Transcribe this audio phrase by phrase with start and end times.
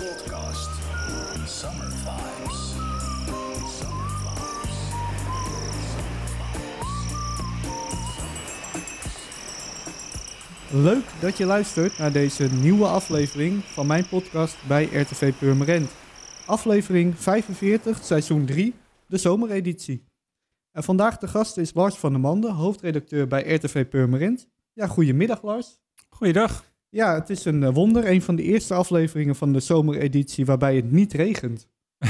[0.00, 0.70] podcast.
[1.46, 2.58] Summer Vibes.
[3.78, 4.76] Summer Vibes.
[10.70, 15.90] Leuk dat je luistert naar deze nieuwe aflevering van mijn podcast bij RTV Purmerend.
[16.46, 18.74] Aflevering 45, seizoen 3,
[19.06, 20.04] de zomereditie.
[20.72, 24.48] En vandaag de gast is Lars van der Manden, hoofdredacteur bij RTV Purmerend.
[24.72, 25.78] Ja, goedemiddag Lars.
[26.08, 26.69] Goeiedag.
[26.90, 30.76] Ja, het is een eh, wonder, een van de eerste afleveringen van de zomereditie waarbij
[30.76, 31.68] het niet regent.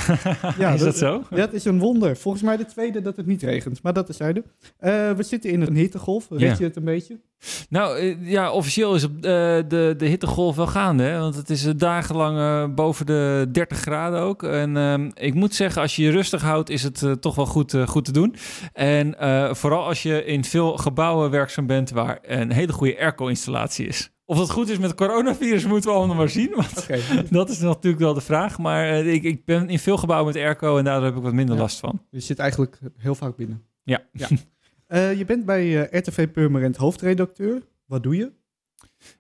[0.59, 1.23] Ja, is dat zo?
[1.30, 2.16] Dat is een wonder.
[2.16, 4.43] Volgens mij de tweede dat het niet regent, maar dat is zijde.
[4.79, 6.55] Eh, we zitten in een hittegolf, weet Ja.
[6.59, 7.21] je het een beetje?
[7.69, 11.02] Nou, eh, ja, officieel is op, de, de hittegolf wel gaande.
[11.02, 11.19] Hè?
[11.19, 14.43] Want het is dagenlang boven de 30 graden ook.
[14.43, 17.77] En ehm, ik moet zeggen, als je je rustig houdt, is het toch wel goed,
[17.87, 18.35] goed te doen.
[18.73, 19.15] En
[19.57, 24.10] vooral als je in veel gebouwen werkzaam bent waar een hele goede airco-installatie is.
[24.30, 26.51] Of dat goed is met het coronavirus, moeten we allemaal maar zien.
[26.54, 26.87] Want
[27.30, 28.59] dat is natuurlijk wel de vraag.
[28.59, 31.32] Maar eh, ik, ik ben in veel gebouwen met airco en daardoor heb ik wat
[31.32, 31.60] minder Ja.
[31.60, 32.02] last van.
[32.10, 33.63] Je zit eigenlijk heel vaak binnen.
[33.82, 34.01] Ja.
[34.13, 34.29] ja.
[34.87, 37.63] Eh, je bent bij eh, RTV Purmerend hoofdredacteur.
[37.87, 38.32] Wat doe je?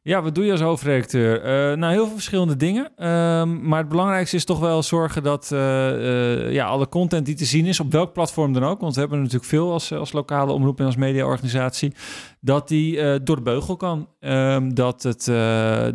[0.02, 1.42] Ja, wat doe je als hoofdredacteur?
[1.42, 2.92] Eh, nou, heel veel verschillende dingen.
[2.96, 7.34] Ehm, maar het belangrijkste is toch wel zorgen dat eh, eh, ja, alle content die
[7.34, 10.12] te zien is, op welk platform dan ook, want we hebben natuurlijk veel als, als
[10.12, 11.94] lokale omroep en als mediaorganisatie,
[12.40, 14.08] dat die door de beugel kan.
[14.20, 15.24] Ehm, dat, het,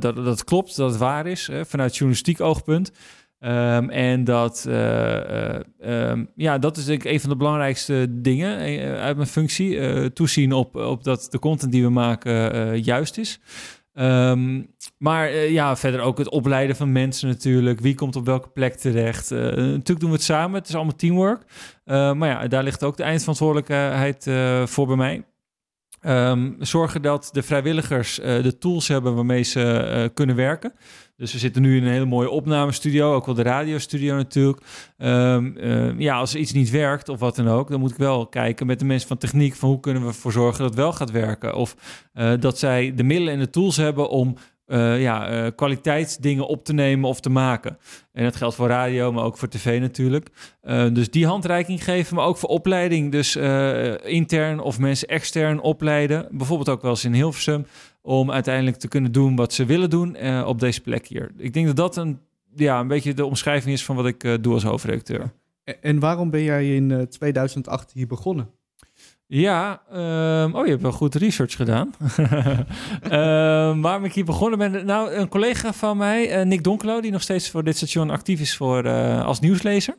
[0.02, 2.92] dat, dat klopt, dat het waar is, hè, vanuit journalistiek oogpunt.
[3.46, 8.60] Ehm, en dat, eh, eh, ehm, ja, dat is ik een van de belangrijkste dingen
[8.60, 10.14] eh, uit mijn functie.
[10.14, 13.40] toezien op, op dat de content die we maken juist is.
[13.94, 14.62] Ehm,
[14.98, 17.80] maar ja, verder ook het opleiden van mensen natuurlijk.
[17.80, 19.30] Wie komt op welke plek terecht?
[19.30, 20.60] Natuurlijk doen we het samen.
[20.60, 21.42] Het is allemaal teamwork.
[21.86, 24.30] Maar ja, daar ligt ook de eindverantwoordelijkheid
[24.70, 25.24] voor bij mij.
[26.60, 30.74] Zorgen dat de vrijwilligers de tools hebben waarmee ze kunnen werken.
[31.18, 34.62] Dus we zitten nu in een hele mooie opnamestudio, ook wel de radiostudio natuurlijk.
[34.98, 37.98] Ehm, eh, ja, als er iets niet werkt of wat dan ook, dan moet ik
[37.98, 40.80] wel kijken met de mensen van techniek van hoe kunnen we ervoor zorgen dat het
[40.80, 41.56] wel gaat werken.
[41.56, 41.76] Of
[42.14, 46.66] eh, dat zij de middelen en de tools hebben om eh, ja, eh, kwaliteitsdingen op
[46.66, 47.78] te nemen of te maken.
[48.12, 50.30] En dat geldt voor radio, maar ook voor tv natuurlijk.
[50.62, 53.12] Eh, dus die handreiking geven, maar ook voor opleiding.
[53.12, 53.36] Dus
[54.06, 56.28] intern of mensen extern opleiden.
[56.32, 57.66] Bijvoorbeeld ook wel eens in Hilversum.
[58.02, 61.32] Om uiteindelijk te kunnen doen wat ze willen doen op deze plek hier.
[61.38, 62.20] Ik denk dat dat een,
[62.56, 65.32] ja, een beetje de omschrijving is van wat ik doe als hoofdredacteur.
[65.82, 68.50] En, waarom ben jij in eh, 2008 hier begonnen?
[69.28, 71.94] Ja, ehm, oh, je hebt wel goed research gedaan.
[73.02, 74.86] Ehm, waarom ik hier begonnen ben?
[74.86, 78.40] Nou, een collega van mij, eh, Nick Donkelo, die nog steeds voor dit station actief
[78.40, 79.98] is voor, eh, als nieuwslezer.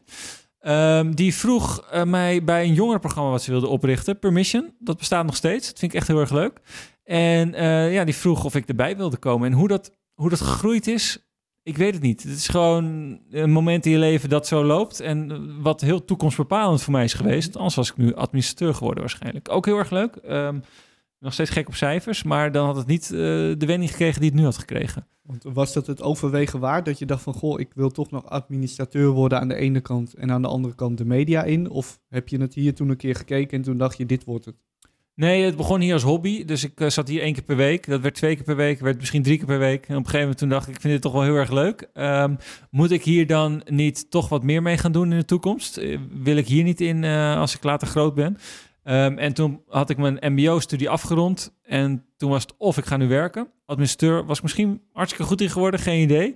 [0.61, 4.75] ehm, die vroeg eh, mij bij een jongerenprogramma wat ze wilde oprichten, Permission.
[4.79, 5.69] Dat bestaat nog steeds.
[5.69, 6.61] Dat vind ik echt heel erg leuk.
[7.05, 7.51] En
[7.93, 9.51] ja, die vroeg of ik erbij wilde komen.
[9.51, 11.26] En hoe dat, hoe dat gegroeid is,
[11.67, 12.23] ik weet het niet.
[12.23, 15.01] Het is gewoon een moment in je leven dat zo loopt.
[15.01, 17.57] En wat heel toekomstbepalend voor mij is geweest.
[17.57, 19.51] Anders was ik nu administrateur geworden waarschijnlijk.
[19.51, 20.17] Ook heel erg leuk.
[20.17, 20.59] Ehm,
[21.19, 22.23] nog steeds gek op cijfers.
[22.23, 25.07] Maar dan had het niet eh, de wending gekregen die het nu had gekregen.
[25.23, 27.35] Want was dat het overwegen waard dat je dacht van...
[27.35, 30.15] goh, ik wil toch nog administrateur worden aan de ene kant...
[30.15, 31.71] en aan de andere kant de media in?
[31.71, 34.45] Of heb je het hier toen een keer gekeken en toen dacht je, dit wordt
[34.45, 34.57] het?
[35.17, 36.45] Nee, het begon hier als hobby.
[36.45, 37.87] Dus ik eh, zat hier één keer per week.
[37.87, 38.81] Dat werd twee keer per week.
[38.81, 39.87] werd misschien drie keer per week.
[39.87, 41.51] En op een gegeven moment toen dacht ik, ik vind dit toch wel heel erg
[41.51, 41.89] leuk.
[41.93, 42.35] Ehm,
[42.71, 45.77] moet ik hier dan niet toch wat meer mee gaan doen in de toekomst?
[45.77, 48.39] Eh, wil ik hier niet in eh, als ik later groot ben?
[48.83, 51.53] Ehm, en toen had ik mijn mbo-studie afgerond.
[51.63, 53.49] En toen was het of ik ga nu werken.
[53.67, 56.35] Administrateur was misschien hartstikke goed in geworden, geen idee.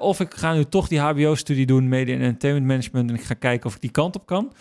[0.00, 3.10] Of ik ga nu toch die hbo-studie doen, media en entertainment management.
[3.10, 4.52] En ik ga kijken of ik die kant op kan.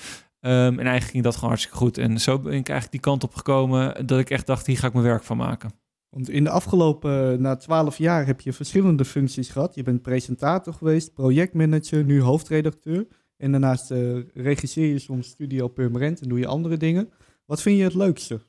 [0.43, 1.97] Ehm, en eigenlijk ging dat gewoon hartstikke goed.
[1.97, 4.87] En zo ben ik eigenlijk die kant op gekomen dat ik echt dacht, hier ga
[4.87, 5.71] ik mijn werk van maken.
[6.09, 9.75] Want in de afgelopen, eh, na twaalf jaar heb je verschillende functies gehad.
[9.75, 13.07] Je bent presentator geweest, projectmanager, nu hoofdredacteur.
[13.37, 17.09] En daarnaast eh, regisseer je soms Studio Purmerend en doe je andere dingen.
[17.45, 18.41] Wat vind je het leukste?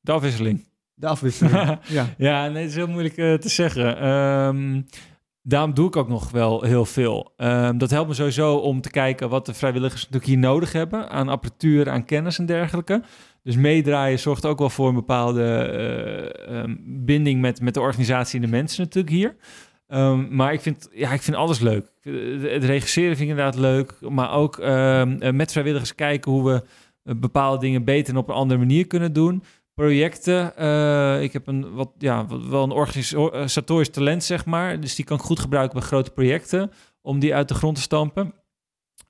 [0.00, 0.68] De afwisseling.
[0.94, 1.78] De afwisseling.
[1.88, 2.14] ja.
[2.18, 3.98] Ja, nee, het is heel moeilijk eh, te zeggen.
[3.98, 4.82] Ehm,
[5.42, 7.32] daarom doe ik ook nog wel heel veel.
[7.36, 11.10] Ehm, dat helpt me sowieso om te kijken wat de vrijwilligers natuurlijk hier nodig hebben
[11.10, 13.02] aan apparatuur, aan kennis en dergelijke.
[13.42, 18.40] Dus meedraaien zorgt ook wel voor een bepaalde eh, ehm, binding met, met de organisatie
[18.40, 19.36] en de mensen natuurlijk hier.
[19.86, 21.92] Ehm, maar ik vind, ja, ik vind alles leuk.
[22.40, 23.94] Het regisseren vind ik inderdaad leuk.
[24.00, 26.62] Maar ook eh, met vrijwilligers kijken hoe we
[27.02, 29.42] eh, bepaalde dingen beter en op een andere manier kunnen doen
[29.74, 30.56] projecten.
[30.56, 34.80] Eh, ik heb een wat, ja, wel een organisatorisch talent, zeg maar.
[34.80, 36.70] Dus die kan ik goed gebruiken bij grote projecten
[37.02, 38.34] om die uit de grond te stampen.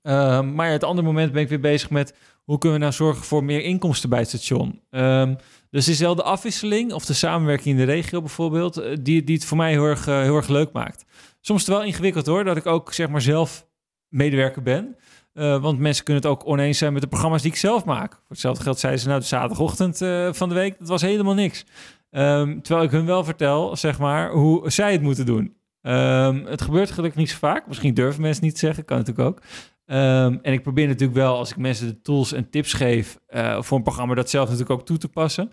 [0.03, 2.14] Ehm, maar ja, het andere moment ben ik weer bezig met
[2.44, 4.81] hoe kunnen we nou zorgen voor meer inkomsten bij het station.
[4.91, 5.35] Ehm,
[5.70, 9.25] dus het is wel de afwisseling of de samenwerking in de regio bijvoorbeeld, eh, die,
[9.25, 11.05] die het voor mij heel erg, eh, heel erg leuk maakt.
[11.41, 13.67] Soms wel ingewikkeld hoor, dat ik ook zeg maar zelf
[14.08, 14.97] medewerker ben.
[15.34, 18.12] Uh, want mensen kunnen het ook oneens zijn met de programma's die ik zelf maak.
[18.12, 21.34] Voor hetzelfde geld zeiden ze nou de zaterdagochtend uh, van de week, dat was helemaal
[21.34, 21.64] niks.
[22.11, 25.56] Um, terwijl ik hun wel vertel, zeg maar, hoe zij het moeten doen.
[25.82, 27.67] Um, het gebeurt gelukkig niet zo vaak.
[27.67, 29.43] Misschien durven mensen niet te zeggen, kan natuurlijk ook.
[29.87, 33.62] Um, en ik probeer natuurlijk wel, als ik mensen de tools en tips geef uh,
[33.62, 35.46] voor een programma, dat zelf natuurlijk ook toe te passen.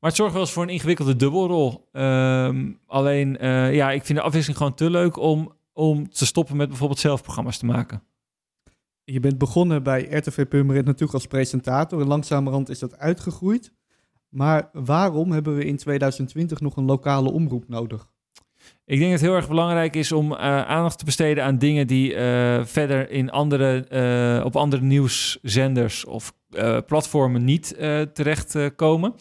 [0.00, 1.88] Maar het zorgt wel eens voor een ingewikkelde dubbelrol.
[2.86, 3.36] alleen,
[3.72, 7.22] ja, ik vind de afwisseling gewoon te leuk om, om te stoppen met bijvoorbeeld zelf
[7.22, 8.02] programma's te maken.
[9.04, 13.72] Je bent begonnen bij RTV Purmerend natuurlijk als presentator en langzamerhand is dat uitgegroeid.
[14.28, 18.12] Maar waarom hebben we in 2020 nog een lokale omroep nodig?
[18.84, 21.86] Ik denk dat het heel erg belangrijk is om uh, aandacht te besteden aan dingen
[21.86, 23.86] die uh, verder in andere,
[24.38, 26.32] uh, op andere nieuwszenders of
[26.86, 27.74] platformen niet
[28.12, 29.14] terechtkomen.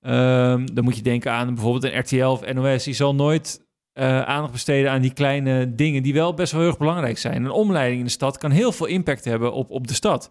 [0.00, 2.84] Ehm, dan moet je denken aan bijvoorbeeld een RTL of NOS.
[2.84, 3.67] Die zal nooit
[3.98, 7.44] aandacht besteden aan die kleine dingen die wel best wel heel erg belangrijk zijn.
[7.44, 10.30] Een omleiding in de stad kan heel veel impact hebben op, op de stad.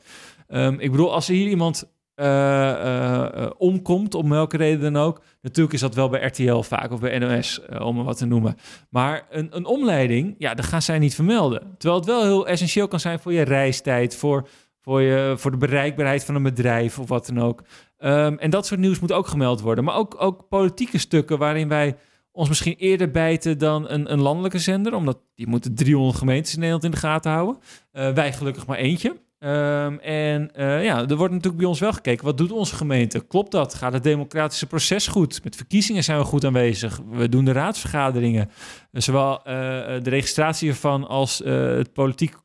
[0.50, 5.22] Um, ik bedoel, als er hier iemand uh, omkomt, om welke reden dan ook.
[5.42, 8.56] Natuurlijk is dat wel bij RTL vaak of bij NOS, om er wat te noemen.
[8.90, 11.76] Maar een, een omleiding, ja, dat gaan zij niet vermelden.
[11.78, 14.48] Terwijl het wel heel essentieel kan zijn voor je reistijd, voor,
[14.82, 17.64] voor, je, voor de bereikbaarheid van een bedrijf of wat dan ook.
[18.00, 19.84] Um, en dat soort nieuws moet ook gemeld worden.
[19.84, 21.96] Maar ook, ook politieke stukken waarin wij
[22.38, 26.58] ons misschien eerder bijten dan een, een landelijke zender, omdat die moeten 300 gemeentes in
[26.58, 27.58] Nederland in de gaten houden.
[27.94, 29.16] Uh, wij gelukkig maar eentje.
[29.40, 32.26] Um, en uh, ja, er wordt natuurlijk bij ons wel gekeken.
[32.26, 33.28] Wat doet onze gemeente?
[33.28, 33.74] Klopt dat?
[33.74, 35.44] Gaat het democratische proces goed?
[35.44, 37.02] Met verkiezingen zijn we goed aanwezig.
[37.10, 38.50] We doen de raadsvergaderingen.
[38.92, 42.36] Zowel uh, de registratie ervan als het politiek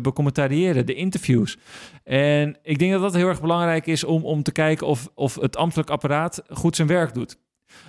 [0.00, 1.58] becommentariëren, de interviews.
[2.04, 5.34] En ik denk dat dat heel erg belangrijk is om, om te kijken of, of
[5.34, 7.38] het ambtelijk apparaat goed zijn werk doet.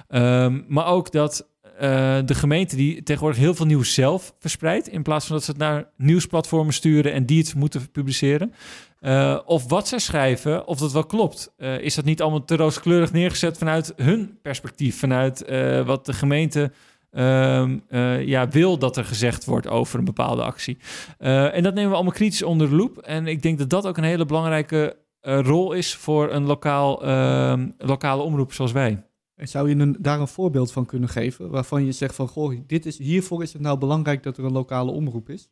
[0.10, 1.50] Um, maar ook dat
[1.82, 5.52] uh, de gemeente die tegenwoordig heel veel nieuws zelf verspreidt, in plaats van dat ze
[5.52, 8.54] het naar nieuwsplatformen sturen en die het moeten publiceren.
[9.02, 11.54] Uh, of wat zij schrijven, of dat wel klopt.
[11.58, 15.46] Uh, is dat niet allemaal te rooskleurig neergezet vanuit hun perspectief, vanuit
[15.86, 16.72] wat de gemeente
[17.12, 17.78] ehm,
[18.26, 20.78] ja, wil dat er gezegd wordt over een bepaalde actie.
[21.18, 22.98] en dat nemen we allemaal kritisch onder de loep.
[22.98, 27.70] En ik denk dat dat ook een hele belangrijke rol is voor een lokaal, ehm,
[27.78, 29.04] lokale omroep zoals wij.
[29.36, 32.86] Zou je een, daar een voorbeeld van kunnen geven waarvan je zegt van goh, dit
[32.86, 35.50] is, hiervoor is het nou belangrijk dat er een lokale omroep is?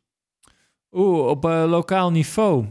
[0.92, 2.64] Oeh, op uh, lokaal niveau.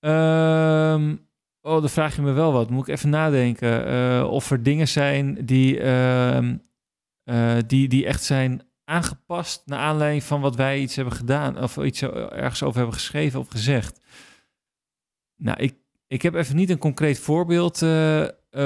[0.00, 1.26] Um,
[1.60, 2.70] oh, dan vraag je me wel wat.
[2.70, 6.48] Moet ik even nadenken uh, of er dingen zijn die, uh,
[7.66, 12.02] die, die echt zijn aangepast naar aanleiding van wat wij iets hebben gedaan of iets
[12.02, 14.00] ergens over hebben geschreven of gezegd.
[15.36, 15.74] Nou, ik,
[16.06, 17.78] ik heb even niet een concreet voorbeeld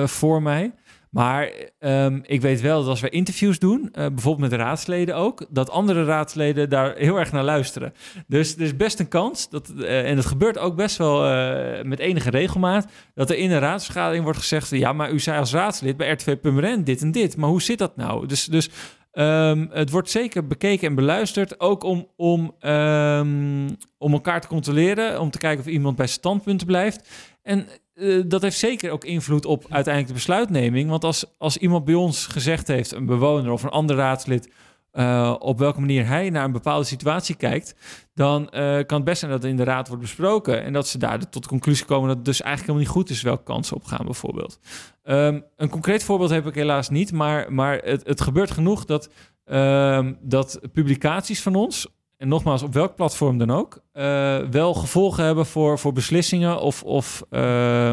[0.05, 0.75] voor mij.
[1.17, 5.47] Maar um, ik weet wel dat als we interviews doen, uh, bijvoorbeeld met raadsleden ook,
[5.49, 7.93] dat andere raadsleden daar heel erg naar luisteren.
[8.27, 11.83] Dus er is best een kans, dat, uh, en dat gebeurt ook best wel uh,
[11.83, 15.53] met enige regelmaat, dat er in een raadsvergadering wordt gezegd, ja, maar u zei als
[15.53, 18.27] raadslid bij RTV Purmerend dit en dit, maar hoe zit dat nou?
[18.27, 18.71] Dus, dus
[19.13, 25.21] um, het wordt zeker bekeken en beluisterd, ook om, om, um, om elkaar te controleren,
[25.21, 27.09] om te kijken of iemand bij standpunten blijft.
[27.43, 30.91] En uh, dat heeft zeker ook invloed op uiteindelijk de besluitneming.
[30.91, 34.51] Want als, als iemand bij ons gezegd heeft, een bewoner of een ander raadslid,
[34.93, 37.75] uh, op welke manier hij naar een bepaalde situatie kijkt,
[38.15, 38.49] dan uh,
[38.87, 41.29] kan het best zijn dat het in de raad wordt besproken en dat ze daar
[41.29, 44.05] tot de conclusie komen dat het dus eigenlijk helemaal niet goed is welke kansen opgaan,
[44.05, 44.59] bijvoorbeeld.
[45.05, 49.11] Um, een concreet voorbeeld heb ik helaas niet, maar, maar het, het gebeurt genoeg dat,
[49.45, 51.87] um, dat publicaties van ons
[52.17, 56.83] en nogmaals, op welk platform dan ook, uh, wel gevolgen hebben voor, voor beslissingen of,
[56.83, 57.41] of uh,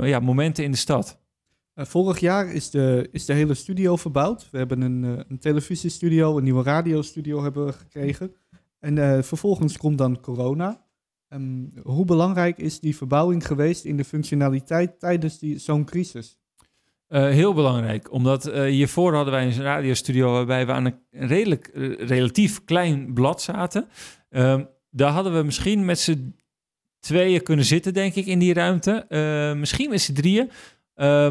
[0.08, 1.22] ja, momenten in de stad.
[1.76, 4.50] Uh, vorig jaar is de, is de hele studio verbouwd.
[4.52, 8.34] We hebben een, een televisiestudio, een nieuwe radiostudio hebben we gekregen.
[8.80, 10.86] En vervolgens komt dan corona.
[11.30, 16.43] Um, hoe belangrijk is die verbouwing geweest in de functionaliteit tijdens zo'n crisis?
[17.14, 21.72] Uh, heel belangrijk, omdat uh, hiervoor hadden wij een radiostudio waarbij we aan een redelijk,
[21.74, 23.88] uh, relatief klein blad zaten.
[24.30, 26.36] Ehm, daar hadden we misschien met z'n
[27.00, 29.06] tweeën kunnen zitten, denk ik, in die ruimte.
[29.58, 30.50] misschien met z'n drieën.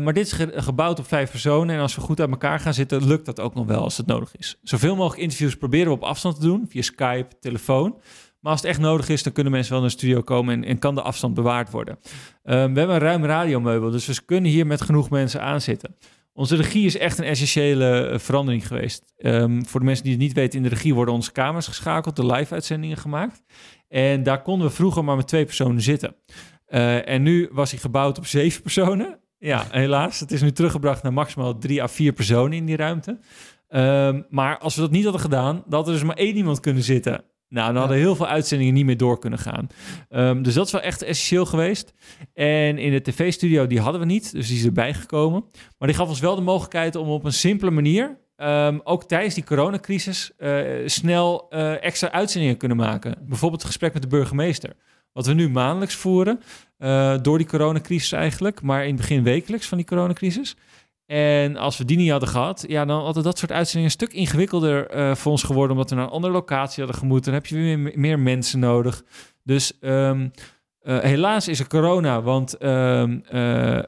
[0.04, 1.74] maar dit is ge gebouwd op vijf personen.
[1.74, 4.06] En als we goed uit elkaar gaan zitten, lukt dat ook nog wel als het
[4.06, 4.58] nodig is.
[4.62, 8.00] Zoveel mogelijk interviews proberen we op afstand te doen, via Skype, telefoon.
[8.42, 10.64] Maar als het echt nodig is, dan kunnen mensen wel naar de studio komen en,
[10.64, 11.98] en kan de afstand bewaard worden.
[12.44, 15.96] Um, we hebben een ruim radiomeubel, dus we kunnen hier met genoeg mensen aanzitten.
[16.32, 19.12] Onze regie is echt een essentiële uh, verandering geweest.
[19.18, 22.16] Um, voor de mensen die het niet weten, in de regie worden onze kamers geschakeld,
[22.16, 23.42] de live-uitzendingen gemaakt.
[23.88, 26.16] En daar konden we vroeger maar met twee personen zitten.
[26.68, 29.18] Uh, en nu was hij gebouwd op zeven personen.
[29.38, 30.20] Ja, helaas.
[30.20, 33.18] Het is nu teruggebracht naar maximaal drie à vier personen in die ruimte.
[33.68, 36.60] Um, maar als we dat niet hadden gedaan, dan had er dus maar één iemand
[36.60, 37.24] kunnen zitten.
[37.52, 39.66] Nou, dan hadden heel veel uitzendingen niet meer door kunnen gaan.
[40.08, 41.92] Ehm, dus dat is wel echt essentieel geweest.
[42.34, 45.44] En in de tv-studio, die hadden we niet, dus die is erbij gekomen.
[45.78, 49.34] Maar die gaf ons wel de mogelijkheid om op een simpele manier, ehm, ook tijdens
[49.34, 53.14] die coronacrisis, eh, snel eh, extra uitzendingen kunnen maken.
[53.20, 54.76] Bijvoorbeeld het gesprek met de burgemeester.
[55.12, 56.40] Wat we nu maandelijks voeren,
[56.78, 60.56] eh, door die coronacrisis eigenlijk, maar in het begin wekelijks van die coronacrisis.
[61.06, 64.12] En als we die niet hadden gehad, ja, dan hadden dat soort uitzendingen een stuk
[64.12, 67.32] ingewikkelder eh, voor ons geworden, omdat we naar een andere locatie hadden gemoeten.
[67.32, 69.02] Dan heb je weer meer, mensen nodig.
[69.42, 70.28] Dus ehm,
[70.82, 73.78] eh, helaas is er corona, want, ehm, eh,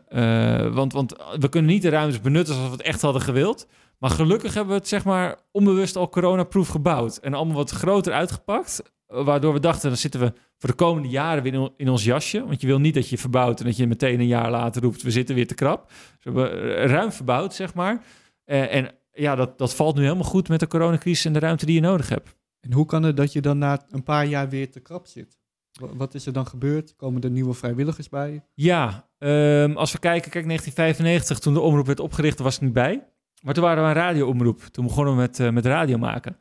[0.64, 3.66] eh, want, want we kunnen niet de ruimtes benutten zoals we het echt hadden gewild.
[3.98, 7.16] Maar gelukkig hebben we het zeg maar onbewust al coronaproof gebouwd.
[7.16, 8.82] En allemaal wat groter uitgepakt.
[9.24, 12.46] Waardoor we dachten, dan zitten we voor de komende jaren weer in, in ons jasje.
[12.46, 15.02] Want je wil niet dat je verbouwt en dat je meteen een jaar later roept...
[15.02, 15.86] we zitten weer te krap.
[15.88, 18.02] Dus we hebben eh, ruim verbouwd, zeg maar.
[18.44, 21.66] Eh, en ja, dat, dat valt nu helemaal goed met de coronacrisis en de ruimte
[21.66, 22.36] die je nodig hebt.
[22.60, 25.38] En hoe kan het dat je dan na een paar jaar weer te krap zit?
[25.80, 26.96] Wa- Wat is er dan gebeurd?
[26.96, 28.44] Komen er nieuwe vrijwilligers bij?
[28.54, 32.72] Ja, ehm, als we kijken, kijk, 1995, toen de omroep werd opgericht, was ik niet
[32.72, 33.04] bij.
[33.42, 34.60] Maar toen waren we een radioomroep.
[34.62, 36.36] Toen begonnen we met, eh, met radio maken.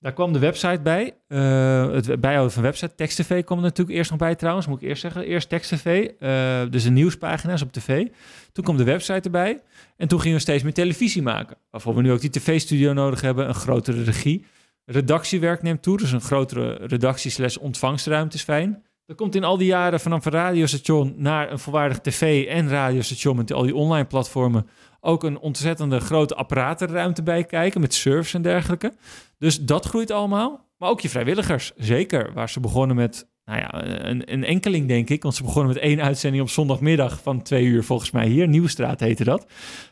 [0.00, 1.16] Daar kwam de website bij.
[1.28, 2.94] eh, het bijhouden van website.
[2.94, 5.24] TekstTV kwam er natuurlijk eerst nog bij trouwens, moet ik eerst zeggen.
[5.26, 8.06] Eerst TekstTV, eh dus de nieuwspagina's op tv.
[8.52, 9.60] Toen kwam de website erbij.
[9.96, 11.56] En toen gingen we steeds meer televisie maken.
[11.70, 14.44] Waarvoor we nu ook die tv-studio nodig hebben, een grotere regie.
[14.84, 18.82] Redactiewerk neemt toe, dus een grotere redactie slash ontvangstruimte is fijn.
[19.06, 23.36] Er komt in al die jaren vanaf een radiostation naar een volwaardig tv- en radiostation
[23.36, 24.66] met al die online platformen
[25.06, 28.92] ook een ontzettende grote apparatenruimte bij kijken met servers en dergelijke.
[29.38, 30.64] Dus dat groeit allemaal.
[30.78, 32.32] Maar ook je vrijwilligers, zeker.
[32.32, 35.22] Waar ze begonnen met, nou ja, een, een enkeling denk ik.
[35.22, 38.48] Want ze begonnen met één uitzending op zondagmiddag van twee uur volgens mij hier.
[38.48, 39.46] Nieuwstraat heette dat.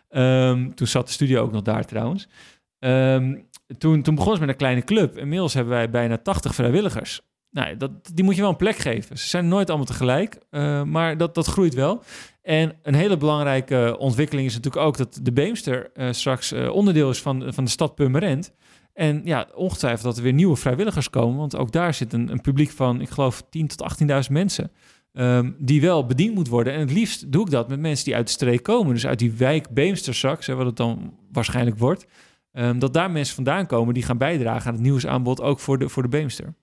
[0.09, 2.29] Ehm, toen zat de studio ook nog daar trouwens.
[2.79, 3.37] Ehm,
[3.79, 5.19] toen, toen begonnen ze met een kleine club.
[5.19, 7.21] Inmiddels hebben wij bijna 80 vrijwilligers.
[7.55, 9.19] Nou, dat, die moet je wel een plek geven.
[9.19, 12.03] Ze zijn nooit allemaal tegelijk, eh, maar dat, dat groeit wel.
[12.43, 17.11] En een hele belangrijke ontwikkeling is natuurlijk ook dat de Beemster eh, straks eh, onderdeel
[17.11, 18.53] is van, van de stad Purmerend.
[18.93, 22.41] En ja, ongetwijfeld dat er weer nieuwe vrijwilligers komen, want ook daar zit een, een
[22.41, 23.97] publiek van, ik geloof, 10.000 tot
[24.27, 24.71] 18.000 mensen.
[25.13, 26.73] ehm, die wel bediend moet worden.
[26.73, 28.95] En het liefst doe ik dat met mensen die uit de streek komen.
[28.95, 32.07] Dus uit die wijk Beemster straks, hè, wat het dan waarschijnlijk wordt.
[32.53, 35.89] ehm, dat daar mensen vandaan komen die gaan bijdragen aan het nieuwsaanbod, ook voor de,
[35.89, 36.55] voor de Beemster.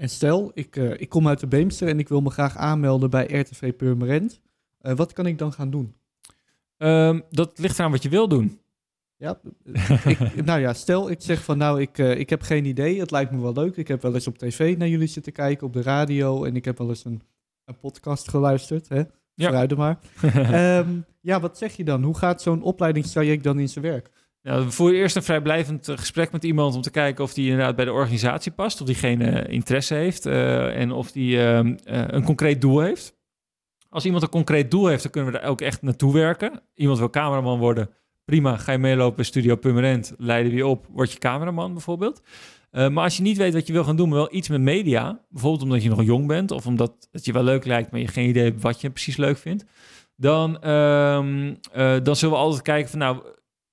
[0.00, 3.10] En stel, ik, eh, ik kom uit de Beemster en ik wil me graag aanmelden
[3.10, 4.40] bij RTV Purmerend.
[4.78, 5.94] Eh, wat kan ik dan gaan doen?
[6.76, 8.60] Ehm, dat ligt eraan wat je wil doen.
[9.16, 9.40] Ja,
[10.04, 13.00] ik, nou ja, stel ik zeg van nou, ik, eh, ik heb geen idee.
[13.00, 13.76] Het lijkt me wel leuk.
[13.76, 16.44] Ik heb wel eens op tv naar jullie zitten kijken, op de radio.
[16.44, 17.22] En ik heb wel eens een,
[17.64, 18.88] een podcast geluisterd.
[18.88, 19.02] Hè?
[19.34, 19.66] Ja.
[19.76, 19.98] Maar.
[20.22, 20.90] Ehm,
[21.20, 22.02] ja, wat zeg je dan?
[22.02, 24.10] Hoe gaat zo'n opleidingstraject dan in zijn werk?
[24.42, 27.50] Ja, we voeren eerst een vrijblijvend eh, gesprek met iemand om te kijken of die
[27.50, 32.04] inderdaad bij de organisatie past, of diegene interesse heeft eh, en of die ehm, eh,
[32.06, 33.18] een concreet doel heeft.
[33.88, 36.62] Als iemand een concreet doel heeft, dan kunnen we daar ook echt naartoe werken.
[36.74, 37.90] Iemand wil cameraman worden,
[38.24, 42.22] prima, ga je meelopen in Studio Purmerend, leiden we je op, word je cameraman bijvoorbeeld.
[42.70, 45.20] Maar als je niet weet wat je wil gaan doen, maar wel iets met media,
[45.28, 48.08] bijvoorbeeld omdat je nog jong bent of omdat het je wel leuk lijkt, maar je
[48.08, 49.64] geen idee hebt wat je precies leuk vindt,
[50.16, 53.22] dan, ehm, eh, dan zullen we altijd kijken van nou,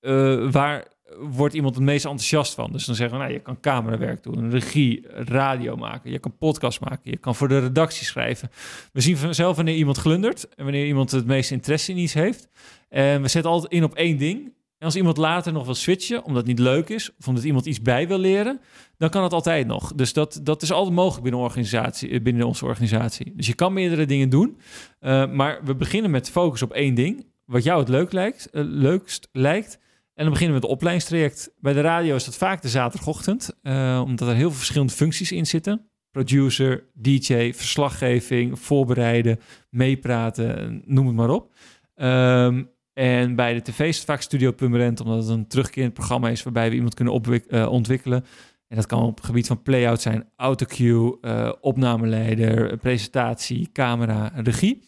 [0.00, 0.86] eh, waar
[1.18, 2.72] wordt iemand het meest enthousiast van?
[2.72, 6.80] Dus dan zeggen we, nou, je kan camerawerk doen, regie, radio maken, je kan podcast
[6.80, 8.50] maken, je kan voor de redactie schrijven.
[8.92, 12.48] We zien vanzelf wanneer iemand glundert en wanneer iemand het meeste interesse in iets heeft.
[12.88, 14.56] En we zetten altijd in op één ding.
[14.78, 17.66] En als iemand later nog wil switchen, omdat het niet leuk is, of omdat iemand
[17.66, 18.60] iets bij wil leren,
[18.96, 19.94] dan kan het altijd nog.
[19.94, 23.32] Dus dat, dat is altijd mogelijk binnen, organisatie, eh, binnen onze organisatie.
[23.36, 24.58] Dus je kan meerdere dingen doen,
[25.00, 29.28] eh, maar we beginnen met focus op één ding, wat jou het leuk lijkt, leukst
[29.32, 29.78] lijkt.
[30.18, 31.52] En dan beginnen we met het opleidingstraject.
[31.60, 35.32] Bij de radio is dat vaak de zaterdagochtend, eh, omdat er heel veel verschillende functies
[35.32, 35.90] in zitten.
[36.10, 41.52] Producer, DJ, verslaggeving, voorbereiden, meepraten, noem het maar op.
[41.94, 46.28] Ehm, en bij de tv is het vaak Studio Purmerend, omdat het een terugkerend programma
[46.28, 48.24] is waarbij we iemand kunnen eh, ontwikkelen.
[48.68, 54.84] En dat kan op het gebied van play-out zijn, autocue, eh opnameleider, presentatie, camera, regie.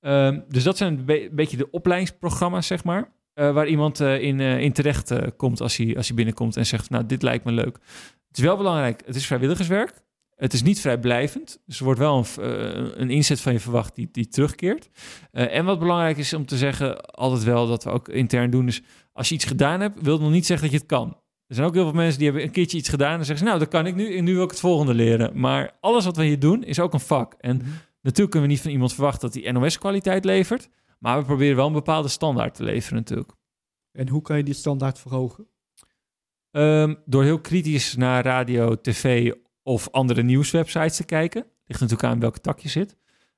[0.00, 3.16] Ehm, dus dat zijn een be- beetje de opleidingsprogramma's, zeg maar.
[3.38, 6.66] Eh, waar iemand eh, in, eh, in terecht komt als hij, als hij binnenkomt en
[6.66, 7.78] zegt, nou, dit lijkt me leuk.
[8.28, 9.92] Het is wel belangrijk, het is vrijwilligerswerk.
[10.36, 11.58] Het is niet vrijblijvend.
[11.66, 14.88] Dus er wordt wel een, een inzet van je verwacht die, die terugkeert.
[15.30, 18.82] En wat belangrijk is om te zeggen, altijd wel dat we ook intern doen, is
[19.12, 21.08] als je iets gedaan hebt, wil het nog niet zeggen dat je het kan.
[21.46, 23.44] Er zijn ook heel veel mensen die hebben een keertje iets gedaan en zeggen ze,
[23.44, 25.40] nou, dat kan ik nu en nu wil ik het volgende leren.
[25.40, 27.34] Maar alles wat we hier doen is ook een vak.
[27.40, 27.56] En
[28.02, 30.68] natuurlijk kunnen we niet van iemand verwachten dat hij NOS-kwaliteit levert,
[30.98, 33.32] maar we proberen wel een bepaalde standaard te leveren natuurlijk.
[33.92, 35.46] En hoe kan je die standaard verhogen?
[36.50, 41.46] Ehm, door heel kritisch naar radio, tv of andere nieuwswebsites te kijken.
[41.66, 42.96] Ligt natuurlijk aan welke tak je zit.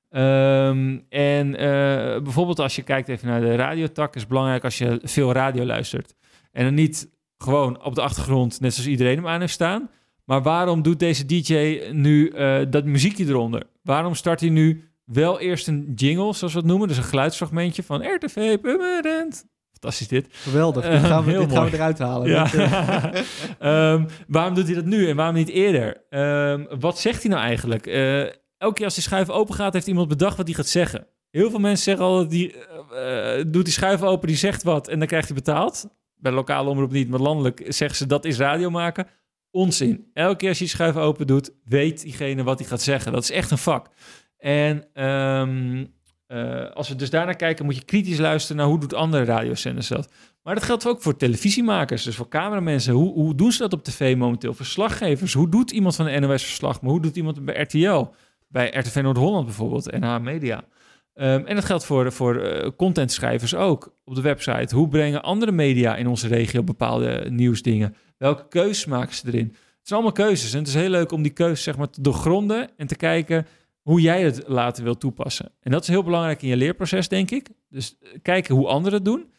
[0.09, 4.77] Ehm, en eh, bijvoorbeeld als je kijkt even naar de radiotak, is het belangrijk als
[4.77, 6.15] je veel radio luistert.
[6.51, 9.89] En dan niet gewoon op de achtergrond, net zoals iedereen hem aan heeft staan.
[10.25, 13.63] Maar waarom doet deze DJ nu eh, dat muziekje eronder?
[13.83, 17.83] Waarom start hij nu wel eerst een jingle, zoals we het noemen, dus een geluidsfragmentje
[17.83, 18.57] van RTV.
[19.81, 20.27] Fantastisch dit.
[20.31, 20.85] Geweldig.
[20.85, 22.29] Eh, dit gaan we, dit gaan we eruit halen.
[22.29, 22.53] Ja.
[22.53, 23.21] Eh,
[23.93, 26.05] Ehm, waarom doet hij dat nu en waarom niet eerder?
[26.09, 27.87] Ehm, wat zegt hij nou eigenlijk?
[27.87, 28.21] Eh,
[28.57, 31.07] elke keer als die schuif open gaat, heeft iemand bedacht wat hij gaat zeggen.
[31.29, 32.55] Heel veel mensen zeggen al, die,
[33.47, 35.87] doet die schuif open, die zegt wat en dan krijgt hij betaald.
[36.15, 39.07] Bij lokale omroep niet, maar landelijk zeggen ze dat is radio maken.
[39.51, 40.09] Onzin.
[40.13, 43.11] Elke keer als je die schuif open doet, weet diegene wat hij gaat zeggen.
[43.11, 43.87] Dat is echt een vak.
[44.41, 45.85] En ehm,
[46.27, 49.87] eh, als we dus daarnaar kijken, moet je kritisch luisteren naar hoe doet andere radiozenders
[49.87, 50.09] dat.
[50.43, 52.93] Maar dat geldt ook voor televisiemakers, dus voor cameramensen.
[52.93, 54.53] Hoe, hoe doen ze dat op tv momenteel?
[54.53, 56.81] Verslaggevers, hoe doet iemand van de NOS verslag?
[56.81, 58.07] Maar hoe doet iemand bij RTL?
[58.47, 60.63] Bij RTV Noord-Holland bijvoorbeeld, NH Media.
[61.13, 64.75] Ehm, en dat geldt voor, voor eh, contentschrijvers ook op de website.
[64.75, 67.95] Hoe brengen andere media in onze regio bepaalde nieuwsdingen?
[68.17, 69.47] Welke keuzes maken ze erin?
[69.47, 72.01] Het zijn allemaal keuzes en het is heel leuk om die keuzes zeg maar, te
[72.01, 73.47] doorgronden en te kijken
[73.81, 75.51] hoe jij het later wil toepassen.
[75.61, 77.49] En dat is heel belangrijk in je leerproces, denk ik.
[77.69, 79.31] Dus eh, kijken hoe anderen het doen.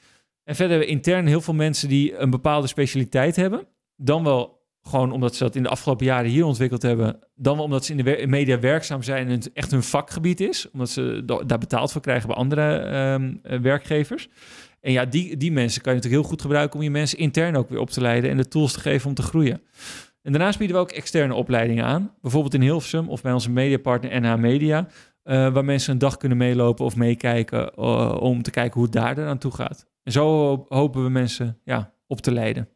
[0.45, 3.67] En verder hebben we intern heel veel mensen die een bepaalde specialiteit hebben.
[3.97, 7.19] Dan wel gewoon omdat ze dat in de afgelopen jaren hier ontwikkeld hebben.
[7.35, 10.71] Dan wel omdat ze in de media werkzaam zijn en het echt hun vakgebied is.
[10.71, 14.29] Omdat ze da- daar betaald voor krijgen bij andere ehm, eh, werkgevers.
[14.81, 17.57] En ja, die, die mensen kan je natuurlijk heel goed gebruiken om je mensen intern
[17.57, 19.61] ook weer op te leiden en de tools te geven om te groeien.
[20.23, 22.15] En daarnaast bieden we ook externe opleidingen aan.
[22.21, 24.89] Bijvoorbeeld in Hilversum of bij onze mediapartner NH Media.
[25.23, 28.93] eh, waar mensen een dag kunnen meelopen of meekijken eh, om te kijken hoe het
[28.93, 29.87] daar aan toe gaat.
[30.03, 32.69] En zo ho- hopen we mensen ja, op te leiden.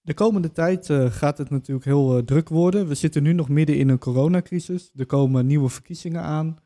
[0.00, 2.88] De komende tijd eh, gaat het natuurlijk heel druk worden.
[2.88, 4.90] We zitten nu nog midden in een coronacrisis.
[4.96, 6.56] Er komen nieuwe verkiezingen aan.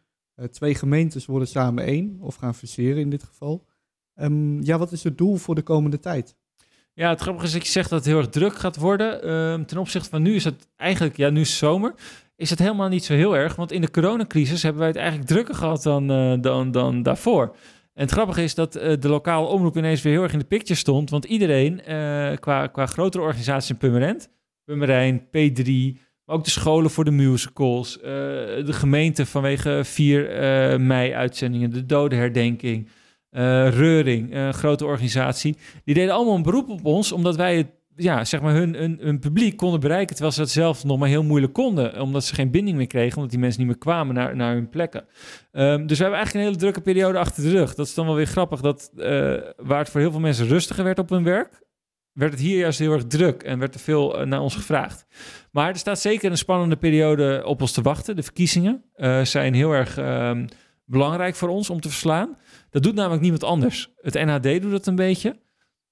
[0.51, 3.67] Twee gemeentes worden samen één, of gaan fuseren in dit geval.
[4.15, 6.37] Ehm, ja, wat is het doel voor de komende tijd?
[6.99, 9.23] Ja, het grappige is dat je zegt dat het heel erg druk gaat worden.
[9.23, 11.95] Ehm, ten opzichte van nu is het eigenlijk, ja, nu is zomer,
[12.37, 13.57] is het helemaal niet zo heel erg.
[13.57, 17.57] Want in de coronacrisis hebben wij het eigenlijk drukker gehad dan, eh, dan, dan daarvoor.
[17.95, 20.45] En het grappige is dat eh, de lokale omroep ineens weer heel erg in de
[20.45, 21.11] picture stond.
[21.11, 24.29] Want iedereen, eh, qua, qua grotere organisaties in Purmerend,
[24.65, 31.71] Purmerijn, P3, maar ook de scholen voor de musicals, de gemeente vanwege 4 eh, mei-uitzendingen,
[31.71, 32.89] de dodenherdenking,
[33.37, 35.57] eh Reuring, een grote organisatie.
[35.85, 39.19] Die deden allemaal een beroep op ons, omdat wij het, ja, zeg maar hun, hun,
[39.19, 42.51] publiek konden bereiken, terwijl ze dat zelf nog maar heel moeilijk konden, omdat ze geen
[42.51, 45.05] binding meer kregen, omdat die mensen niet meer kwamen naar, naar hun plekken.
[45.53, 47.75] Ehm, dus we hebben eigenlijk een hele drukke periode achter de rug.
[47.75, 49.07] Dat is dan wel weer grappig, dat eh,
[49.57, 51.65] waar het voor heel veel mensen rustiger werd op hun werk,
[52.13, 55.07] werd het hier juist heel erg druk en werd er veel eh, naar ons gevraagd.
[55.51, 58.17] Maar er staat zeker een spannende periode op ons te wachten.
[58.17, 60.47] De verkiezingen eh, zijn heel erg ehm,
[60.87, 62.37] belangrijk voor ons om te verslaan.
[62.71, 63.91] Dat doet namelijk niemand anders.
[64.01, 65.37] Het NHD doet dat een beetje.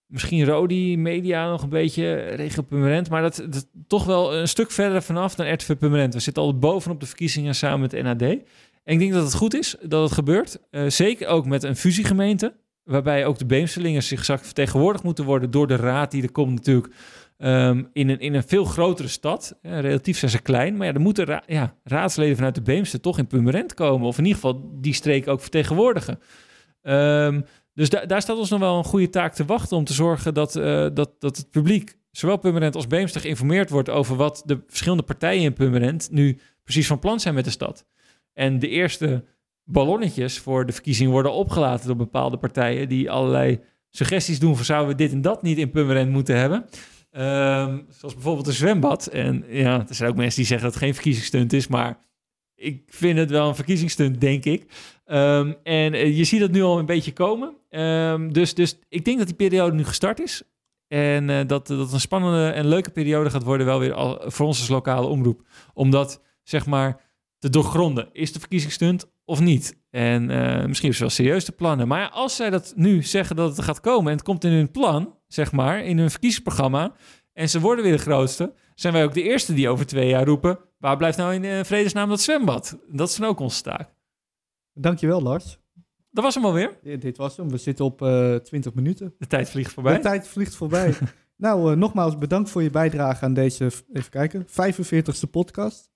[0.07, 3.11] Misschien Rodi Media nog een beetje, Regio Purmerend.
[3.11, 6.15] Maar dat, dat toch wel een stuk verder vanaf dan RTV Purmerend.
[6.15, 8.23] We zitten al bovenop de verkiezingen samen met NHD.
[8.23, 10.59] En ik denk dat het goed is dat het gebeurt.
[10.71, 12.55] Eh, zeker ook met een fusiegemeente.
[12.85, 16.55] Waarbij ook de Beemsterlingers zich zag vertegenwoordigd moeten worden door de raad die er komt
[16.55, 16.95] natuurlijk.
[17.37, 19.59] Ehm, in, een, in een veel grotere stad.
[19.63, 20.77] Relatief zijn ze klein.
[20.77, 24.07] Maar ja, er moeten ja, raadsleden vanuit de Beemster toch in Purmerend komen.
[24.07, 26.19] Of in ieder geval die streek ook vertegenwoordigen.
[26.83, 27.41] Ehm,
[27.75, 30.35] dus da- daar staat ons nog wel een goede taak te wachten om te zorgen
[30.35, 34.63] dat, eh, dat, dat het publiek, zowel Purmerend als Beemster, geïnformeerd wordt over wat de
[34.67, 37.87] verschillende partijen in Purmerend nu precies van plan zijn met de stad.
[38.33, 39.25] En de eerste
[39.65, 44.89] ballonnetjes voor de verkiezingen worden opgelaten door bepaalde partijen die allerlei suggesties doen van zouden
[44.89, 46.65] we dit en dat niet in Purmerend moeten hebben.
[47.15, 49.07] Ehm, zoals bijvoorbeeld een zwembad.
[49.07, 51.99] En ja, er zijn ook mensen die zeggen dat het geen verkiezingsstunt is, maar
[52.55, 54.73] ik vind het wel een verkiezingsstunt, denk ik.
[55.05, 57.55] Ehm, en eh, je ziet dat nu al een beetje komen.
[57.71, 60.43] Ehm, dus, dus ik denk dat die periode nu gestart is.
[60.89, 64.47] En eh, dat dat een spannende en leuke periode gaat worden, wel weer al, voor
[64.47, 65.43] ons als lokale omroep.
[65.75, 67.01] Om dat, zeg maar,
[67.39, 68.09] te doorgronden.
[68.13, 69.77] Is de verkiezingsstunt of niet?
[69.91, 71.89] En eh, misschien is wel serieus te plannen.
[71.89, 74.53] Maar ja, als zij dat nu zeggen dat het gaat komen en het komt in
[74.53, 76.95] hun plan, zeg maar, in hun verkiezingsprogramma,
[77.33, 80.25] en ze worden weer de grootste, zijn wij ook de eerste die over twee jaar
[80.25, 82.79] roepen, waar blijft nou in eh, vredesnaam dat zwembad?
[82.89, 83.95] Dat is dan ook onze taak.
[84.73, 85.59] Dankjewel, Lars.
[86.11, 86.79] Dat was hem alweer.
[86.83, 87.51] Ja, dit was hem.
[87.51, 89.15] We zitten op eh 20 minuten.
[89.19, 89.95] De tijd vliegt voorbij.
[89.95, 90.95] De tijd vliegt voorbij.
[91.37, 95.93] nou, eh, nogmaals bedankt voor je bijdrage aan deze, even kijken, 45ste podcast.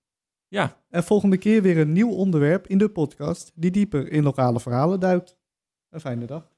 [0.49, 4.61] Ja, En volgende keer weer een nieuw onderwerp in de podcast die dieper in lokale
[4.61, 5.37] verhalen duikt.
[5.91, 6.58] Een fijne dag.